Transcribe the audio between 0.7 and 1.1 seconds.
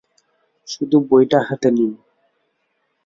শুধু